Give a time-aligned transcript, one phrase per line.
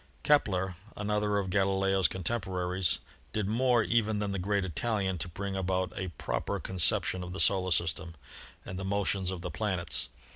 [0.23, 2.97] Kepler, another of Galileo's contemporaries,
[3.33, 7.33] did more even than the great Italian to bring about a proper con ception of
[7.33, 8.15] the solar system
[8.65, 10.09] and the motions of the planets.